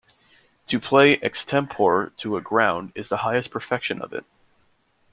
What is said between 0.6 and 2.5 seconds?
To play extempore to a